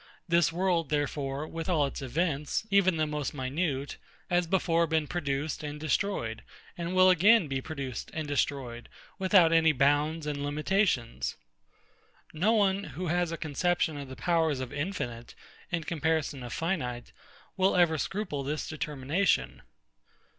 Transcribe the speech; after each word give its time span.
This 0.27 0.51
world, 0.51 0.89
therefore, 0.89 1.45
with 1.47 1.69
all 1.69 1.85
its 1.85 2.01
events, 2.01 2.65
even 2.71 2.97
the 2.97 3.05
most 3.05 3.35
minute, 3.35 3.97
has 4.31 4.47
before 4.47 4.87
been 4.87 5.05
produced 5.05 5.63
and 5.63 5.79
destroyed, 5.79 6.41
and 6.75 6.95
will 6.95 7.11
again 7.11 7.47
be 7.47 7.61
produced 7.61 8.09
and 8.11 8.27
destroyed, 8.27 8.89
without 9.19 9.53
any 9.53 9.71
bounds 9.73 10.25
and 10.25 10.41
limitations. 10.43 11.35
No 12.33 12.51
one, 12.51 12.85
who 12.85 13.09
has 13.09 13.31
a 13.31 13.37
conception 13.37 13.95
of 13.95 14.09
the 14.09 14.15
powers 14.15 14.59
of 14.59 14.73
infinite, 14.73 15.35
in 15.69 15.83
comparison 15.83 16.41
of 16.41 16.51
finite, 16.51 17.11
will 17.55 17.75
ever 17.75 17.99
scruple 17.99 18.41
this 18.41 18.67
determination. 18.67 19.61